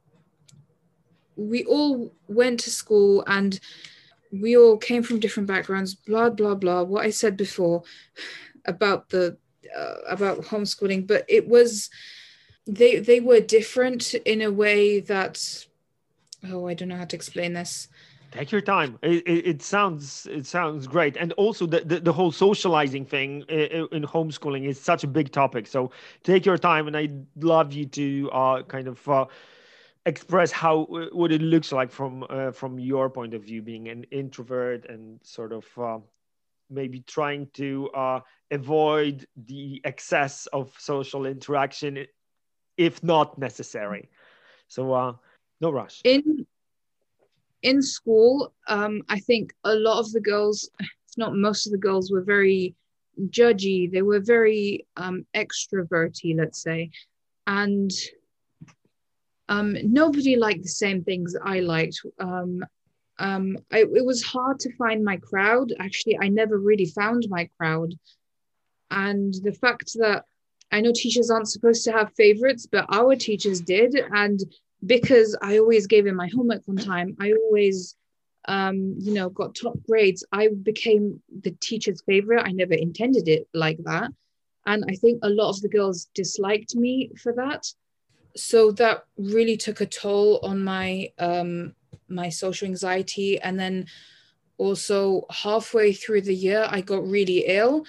[1.35, 3.59] we all went to school and
[4.41, 7.83] we all came from different backgrounds blah blah blah what i said before
[8.65, 9.37] about the
[9.75, 11.89] uh, about homeschooling but it was
[12.65, 15.65] they they were different in a way that
[16.49, 17.87] oh i don't know how to explain this.
[18.31, 18.99] Take your time.
[19.01, 21.15] It, it, it, sounds it sounds great.
[21.15, 25.31] And also the, the, the whole socializing thing in, in, homeschooling is such a big
[25.31, 25.65] topic.
[25.65, 25.91] So
[26.23, 29.25] take your time and i'd love you to uh, kind of uh,
[30.07, 34.05] express how what it looks like from uh, from your point of view being an
[34.11, 35.99] introvert and sort of uh,
[36.69, 42.07] maybe trying to uh, avoid the excess of social interaction
[42.77, 44.09] if not necessary.
[44.67, 45.13] So uh,
[45.59, 46.01] no rush.
[46.03, 46.45] In
[47.63, 51.77] in school, um, I think a lot of the girls, if not most of the
[51.77, 52.75] girls, were very
[53.29, 53.91] judgy.
[53.91, 56.91] They were very um, extroverty, let's say,
[57.47, 57.91] and
[59.49, 62.01] um, nobody liked the same things I liked.
[62.19, 62.63] Um,
[63.19, 65.73] um, I, it was hard to find my crowd.
[65.79, 67.93] Actually, I never really found my crowd,
[68.91, 70.25] and the fact that
[70.71, 74.39] I know teachers aren't supposed to have favorites, but our teachers did, and
[74.85, 77.95] because I always gave in my homework on time, I always,
[78.47, 80.25] um, you know, got top grades.
[80.31, 82.43] I became the teacher's favorite.
[82.45, 84.11] I never intended it like that.
[84.65, 87.65] And I think a lot of the girls disliked me for that.
[88.37, 91.73] So that really took a toll on my um,
[92.09, 93.39] my social anxiety.
[93.41, 93.87] And then
[94.57, 97.85] also halfway through the year, I got really ill.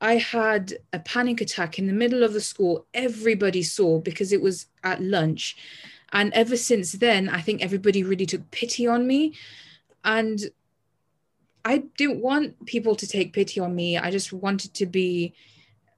[0.00, 2.86] I had a panic attack in the middle of the school.
[2.94, 5.56] Everybody saw because it was at lunch.
[6.12, 9.34] And ever since then, I think everybody really took pity on me.
[10.04, 10.40] And
[11.64, 13.98] I didn't want people to take pity on me.
[13.98, 15.34] I just wanted to be,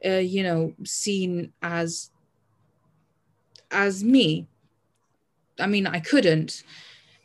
[0.04, 2.10] uh, you know, seen as
[3.72, 4.46] as me.
[5.58, 6.62] I mean, I couldn't.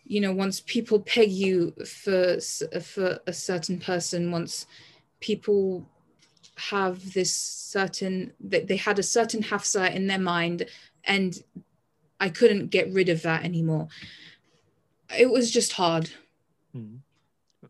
[0.06, 2.40] You know, once people peg you for
[2.82, 4.66] for a certain person, once
[5.20, 5.86] people
[6.56, 10.66] have this certain that they had a certain hafsa in their mind
[11.04, 11.44] and
[12.20, 13.90] I couldn't get rid of that anymore.
[15.18, 16.10] It was just hard.
[16.76, 17.00] Mm.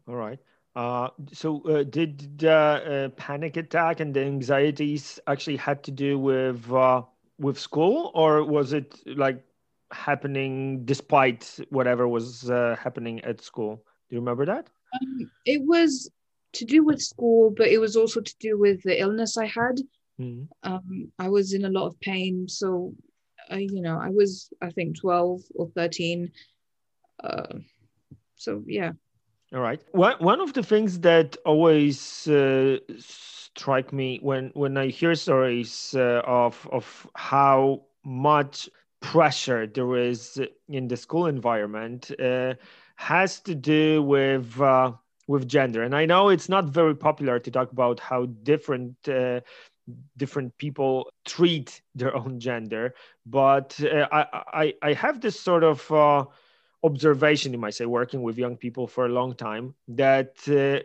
[0.07, 0.39] All right.
[0.75, 6.17] Uh, so uh, did the uh, panic attack and the anxieties actually had to do
[6.17, 7.01] with uh,
[7.39, 9.43] with school, or was it like
[9.91, 13.83] happening despite whatever was uh, happening at school?
[14.09, 14.69] Do you remember that?
[14.93, 16.09] Um, it was
[16.53, 19.79] to do with school, but it was also to do with the illness I had.
[20.19, 20.43] Mm-hmm.
[20.63, 22.93] Um, I was in a lot of pain, so
[23.49, 26.31] I, you know, I was, I think, 12 or 13.
[27.23, 27.59] Uh,
[28.35, 28.93] so, yeah.
[29.53, 29.81] All right.
[29.91, 35.95] One, one of the things that always uh, strike me when, when I hear stories
[35.97, 42.55] uh, of, of how much pressure there is in the school environment uh,
[42.95, 44.91] has to do with uh,
[45.27, 45.83] with gender.
[45.83, 49.41] And I know it's not very popular to talk about how different uh,
[50.17, 52.93] different people treat their own gender
[53.25, 55.89] but uh, I, I, I have this sort of
[56.87, 60.79] observation you might say working with young people for a long time that uh,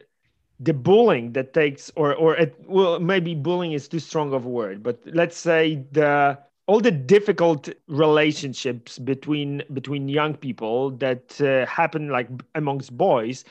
[0.61, 4.49] the bullying that takes or or it, well maybe bullying is too strong of a
[4.49, 11.67] word but let's say the all the difficult relationships between between young people that uh,
[11.67, 13.45] happen like amongst boys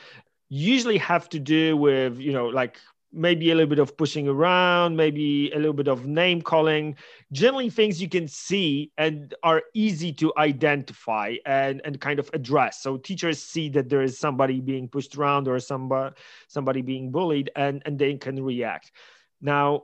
[0.48, 2.78] usually have to do with you know like
[3.12, 6.96] maybe a little bit of pushing around, maybe a little bit of name calling,
[7.30, 12.82] generally things you can see and are easy to identify and, and kind of address.
[12.82, 16.14] So teachers see that there is somebody being pushed around or somebody,
[16.48, 18.92] somebody being bullied and, and they can react.
[19.40, 19.82] Now,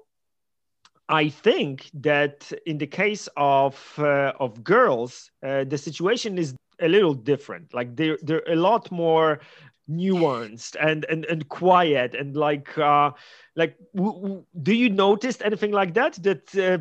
[1.09, 6.89] I think that in the case of uh, of girls, uh, the situation is a
[6.89, 7.73] little different.
[7.73, 9.41] Like they're they're a lot more
[9.91, 13.11] nuanced and and and quiet and like uh
[13.57, 16.79] like do you notice anything like that that uh,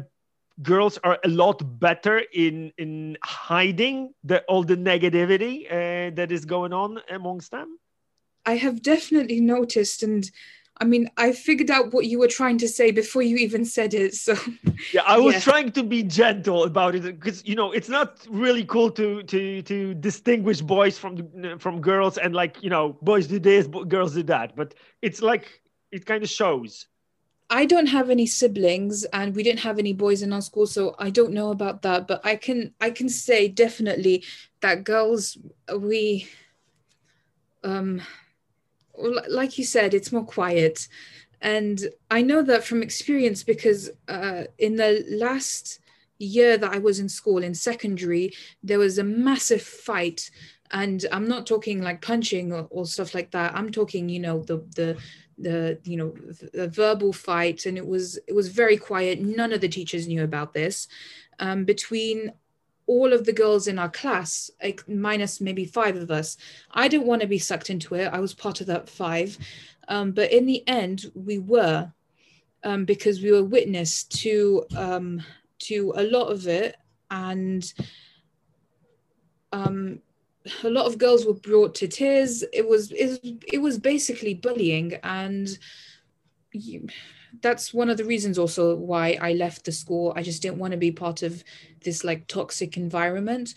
[0.61, 6.45] girls are a lot better in in hiding the all the negativity uh, that is
[6.45, 7.79] going on amongst them?
[8.45, 10.29] I have definitely noticed and
[10.80, 13.94] I mean, I figured out what you were trying to say before you even said
[13.94, 14.13] it.
[14.13, 14.36] So
[14.94, 15.40] yeah, I was yeah.
[15.40, 19.62] trying to be gentle about it because you know it's not really cool to to
[19.63, 24.23] to distinguish boys from from girls and like you know boys do this, girls do
[24.23, 24.56] that.
[24.56, 25.62] But it's like
[25.92, 26.88] it kind of shows.
[27.50, 30.96] I don't have any siblings, and we didn't have any boys in our school, so
[31.00, 32.08] I don't know about that.
[32.08, 34.23] But I can I can say definitely
[34.62, 35.38] that girls
[35.75, 36.28] we
[37.63, 38.02] um
[38.98, 40.87] like you said, it's more quiet.
[41.41, 41.79] And
[42.10, 45.79] I know that from experience because uh, in the last
[46.17, 48.33] year that I was in school in secondary,
[48.63, 50.31] there was a massive fight.
[50.71, 53.56] And I'm not talking like punching or, or stuff like that.
[53.56, 54.98] I'm talking, you know, the the
[55.37, 56.13] the you know
[56.54, 59.21] the verbal fight, and it was it was very quiet.
[59.21, 60.87] None of the teachers knew about this.
[61.39, 62.33] Um, between
[62.88, 66.38] all of the girls in our class, like minus maybe five of us.
[66.71, 68.08] I didn't want to be sucked into it.
[68.08, 69.38] I was part of that five.
[69.90, 71.92] Um, but in the end, we were
[72.63, 75.21] um, because we were witness to um,
[75.60, 76.75] to a lot of it,
[77.12, 77.73] and
[79.52, 80.00] um,
[80.63, 82.44] a lot of girls were brought to tears.
[82.54, 85.48] It was it, it was basically bullying, and
[86.52, 86.88] you,
[87.42, 90.13] that's one of the reasons also why I left the school.
[90.15, 91.44] I just didn't want to be part of
[91.83, 93.54] this like toxic environment.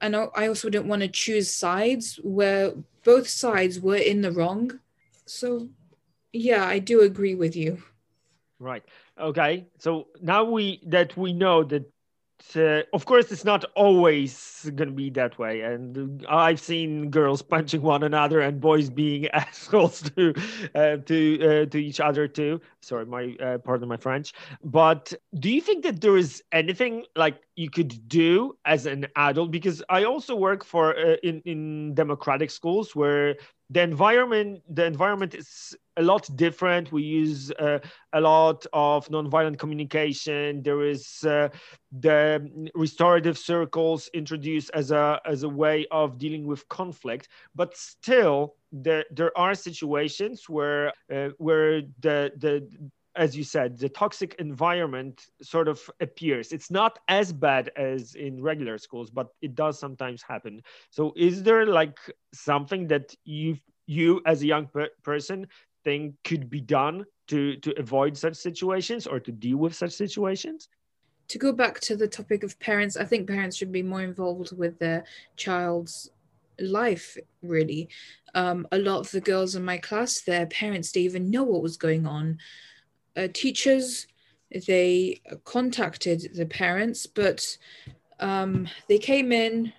[0.00, 2.72] And I also didn't want to choose sides where
[3.04, 4.80] both sides were in the wrong.
[5.26, 5.68] So,
[6.32, 7.82] yeah, I do agree with you.
[8.58, 8.84] Right.
[9.18, 9.66] Okay.
[9.78, 11.84] So now we that we know that
[12.56, 17.42] uh, of course it's not always going to be that way and i've seen girls
[17.54, 20.34] punching one another and boys being assholes to
[20.74, 22.60] uh, to uh, to each other too.
[22.80, 24.32] Sorry my uh, pardon my french.
[24.64, 29.50] But do you think that there is anything like you could do as an adult?
[29.50, 33.36] Because i also work for uh, in in democratic schools where
[33.70, 37.78] the environment the environment is a lot different we use uh,
[38.12, 41.48] a lot of nonviolent communication there is uh,
[42.00, 48.54] the restorative circles introduced as a as a way of dealing with conflict but still
[48.72, 52.66] there there are situations where uh, where the the
[53.14, 56.52] as you said, the toxic environment sort of appears.
[56.52, 60.62] It's not as bad as in regular schools, but it does sometimes happen.
[60.90, 61.98] So, is there like
[62.32, 65.46] something that you you as a young per- person
[65.84, 70.68] think could be done to to avoid such situations or to deal with such situations?
[71.28, 74.56] To go back to the topic of parents, I think parents should be more involved
[74.56, 75.04] with their
[75.36, 76.10] child's
[76.58, 77.88] life really.
[78.34, 81.62] Um, a lot of the girls in my class their parents didn't even know what
[81.62, 82.38] was going on.
[83.16, 84.06] Uh, teachers
[84.66, 87.56] they contacted the parents but
[88.20, 89.72] um, they came in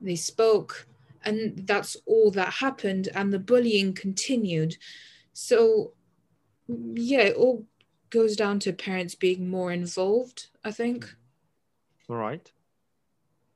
[0.00, 0.86] they spoke
[1.24, 4.76] and that's all that happened and the bullying continued
[5.32, 5.92] so
[6.94, 7.66] yeah it all
[8.10, 11.14] goes down to parents being more involved i think
[12.08, 12.52] all right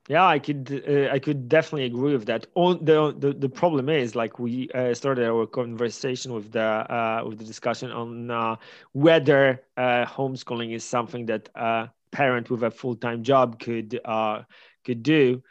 [0.09, 2.47] yeah, I could uh, I could definitely agree with that.
[2.55, 7.25] On the, the the problem is like we uh, started our conversation with the uh,
[7.27, 8.57] with the discussion on uh,
[8.93, 14.43] whether uh, homeschooling is something that a parent with a full time job could uh,
[14.85, 15.43] could do.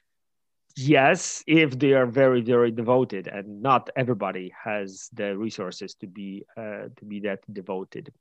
[0.76, 6.46] Yes, if they are very very devoted, and not everybody has the resources to be
[6.58, 8.12] uh, to be that devoted.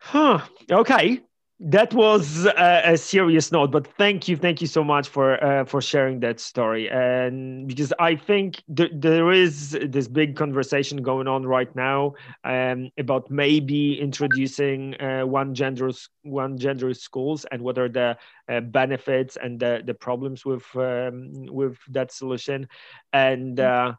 [0.00, 0.40] Huh.
[0.70, 1.22] Okay
[1.60, 5.64] that was a, a, serious note but thank you thank you so much for uh,
[5.64, 6.88] for sharing that story.
[6.88, 12.90] And because i think th- there is this big conversation going on right now um,
[12.96, 15.90] about maybe introducing uh, one gender
[16.22, 18.16] one gender schools and what are the
[18.48, 22.68] uh, benefits and the, the problems with um, with that solution.
[23.12, 23.90] And mm.
[23.90, 23.94] uh,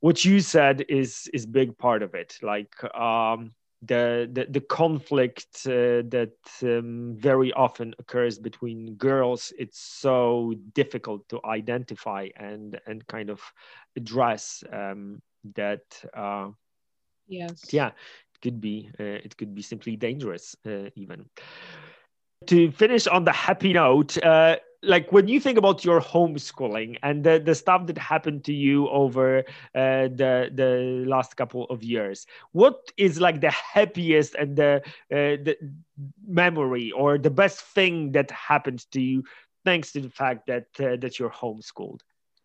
[0.00, 2.38] what you said is is big part of it.
[2.42, 3.52] Like um,
[3.86, 11.28] the the, the conflict uh, that um, very often occurs between girls it's so difficult
[11.28, 13.40] to identify and and kind of
[13.96, 15.20] address um,
[15.54, 15.82] that
[16.14, 16.48] uh,
[17.26, 17.72] yes.
[17.72, 21.26] yeah it could be uh, it could be simply dangerous uh, even.
[22.48, 27.24] To finish on the happy note uh, like when you think about your homeschooling and
[27.24, 29.40] the, the stuff that happened to you over
[29.74, 34.82] uh, the the last couple of years what is like the happiest and the
[35.12, 35.56] uh, the
[36.26, 39.22] memory or the best thing that happened to you
[39.64, 42.00] thanks to the fact that uh, that you're homeschooled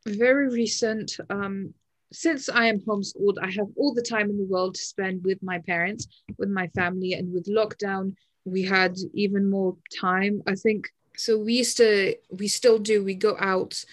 [0.07, 1.73] very recent um
[2.11, 5.43] since I am homeschooled, I have all the time in the world to spend with
[5.43, 6.07] my parents,
[6.39, 8.15] with my family, and with lockdown,
[8.45, 10.41] we had even more time.
[10.47, 10.89] I think
[11.19, 13.83] so we used to we still do we go out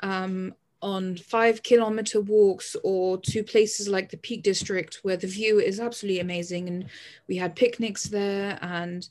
[0.00, 5.58] um, on five kilometer walks or to places like the peak district where the view
[5.58, 6.68] is absolutely amazing.
[6.68, 6.86] And
[7.26, 9.08] we had picnics there and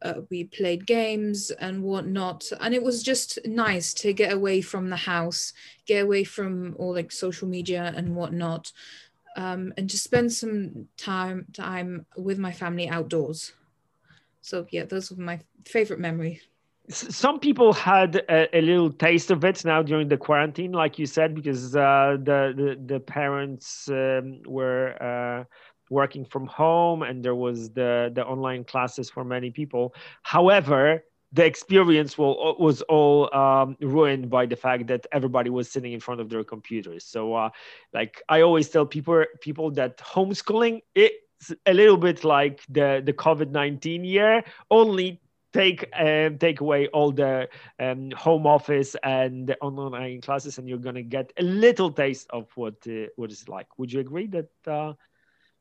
[0.00, 2.52] uh, we played games and whatnot.
[2.60, 5.52] And it was just nice to get away from the house
[5.86, 8.70] get away from all like social media and whatnot
[9.36, 13.54] um, and just spend some time time with my family outdoors.
[14.40, 16.42] So yeah those were my favorite memories
[16.88, 21.06] some people had a, a, little taste of it now during the quarantine, like you
[21.06, 25.44] said, because uh, the, the, the parents um, were uh,
[25.90, 31.44] working from home and there was the the online classes for many people however the
[31.44, 36.22] experience will, was all um, ruined by the fact that everybody was sitting in front
[36.22, 37.04] of their computers.
[37.04, 37.50] So, uh,
[37.92, 43.12] like I always tell people, people that homeschooling it's a little bit like the the
[43.12, 45.20] COVID nineteen year, only
[45.52, 50.78] take um, take away all the um, home office and the online classes, and you're
[50.78, 53.78] gonna get a little taste of what uh, what it's like.
[53.78, 54.92] Would you agree that uh,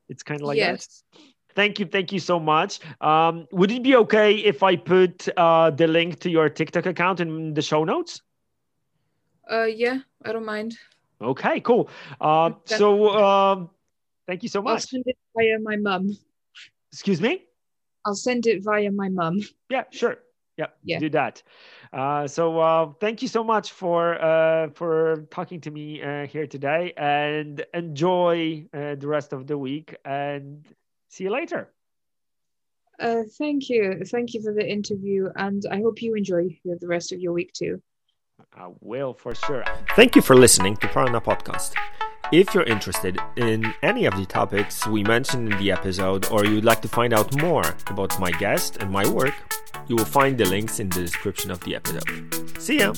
[0.10, 0.72] it's kind of like that?
[0.72, 1.04] yes.
[1.14, 1.22] that?
[1.56, 2.80] Thank you, thank you so much.
[3.02, 7.20] Um, would it be okay if I put uh, the link to your TikTok account
[7.20, 8.22] in the show notes?
[9.52, 10.78] Uh, yeah, I don't mind.
[11.20, 11.90] Okay, cool.
[12.22, 13.72] Uh, so um,
[14.28, 14.86] thank you so much.
[14.94, 16.16] It via my mum.
[16.92, 17.47] Excuse me.
[18.08, 19.42] I'll send it via my mum.
[19.70, 20.20] Yeah, sure.
[20.56, 21.00] Yeah, Yeah.
[21.00, 21.44] do that.
[21.92, 26.48] Uh, so uh, thank you so much for uh, for talking to me uh, here
[26.48, 29.96] today, and enjoy uh, the rest of the week.
[30.06, 30.66] And
[31.10, 31.74] see you later.
[33.00, 37.12] Uh, thank you, thank you for the interview, and I hope you enjoy the rest
[37.12, 37.82] of your week too.
[38.56, 39.64] I will for sure.
[39.96, 41.74] Thank you for listening to Prana Podcast.
[42.32, 46.66] If you're interested in any of the topics we mentioned in the episode, or you'd
[46.66, 49.34] like to find out more about my guest and my work,
[49.88, 52.62] you will find the links in the description of the episode.
[52.62, 52.94] See ya!